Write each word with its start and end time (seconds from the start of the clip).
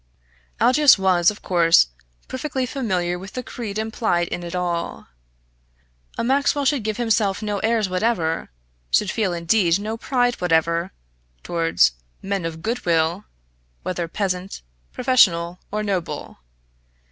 Aldous 0.59 0.97
was, 0.97 1.29
of 1.29 1.43
course, 1.43 1.89
perfectly 2.27 2.65
familiar 2.65 3.19
with 3.19 3.33
the 3.33 3.43
creed 3.43 3.77
implied 3.77 4.27
in 4.29 4.41
it 4.41 4.55
all. 4.55 5.09
A 6.17 6.23
Maxwell 6.23 6.65
should 6.65 6.81
give 6.83 6.97
himself 6.97 7.43
no 7.43 7.59
airs 7.59 7.87
whatever, 7.87 8.49
should 8.89 9.15
indeed 9.15 9.75
feel 9.75 9.83
no 9.83 9.97
pride 9.97 10.41
whatever, 10.41 10.91
towards 11.43 11.91
"men 12.19 12.45
of 12.45 12.63
goodwill," 12.63 13.25
whether 13.83 14.07
peasant, 14.07 14.63
professional, 14.91 15.59
or 15.71 15.83
noble. 15.83 16.39